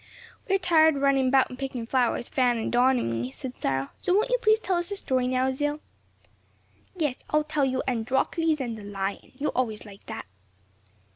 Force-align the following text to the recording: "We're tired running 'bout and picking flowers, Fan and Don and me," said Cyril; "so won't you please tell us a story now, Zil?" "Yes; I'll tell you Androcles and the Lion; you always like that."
"We're 0.49 0.57
tired 0.57 0.95
running 0.95 1.29
'bout 1.29 1.51
and 1.51 1.59
picking 1.59 1.85
flowers, 1.85 2.27
Fan 2.27 2.57
and 2.57 2.71
Don 2.71 2.97
and 2.97 3.07
me," 3.11 3.29
said 3.29 3.61
Cyril; 3.61 3.89
"so 3.99 4.15
won't 4.15 4.31
you 4.31 4.39
please 4.39 4.57
tell 4.59 4.77
us 4.77 4.89
a 4.89 4.95
story 4.95 5.27
now, 5.27 5.51
Zil?" 5.51 5.79
"Yes; 6.95 7.17
I'll 7.29 7.43
tell 7.43 7.65
you 7.65 7.83
Androcles 7.87 8.59
and 8.59 8.79
the 8.79 8.83
Lion; 8.83 9.33
you 9.35 9.49
always 9.49 9.85
like 9.85 10.07
that." 10.07 10.25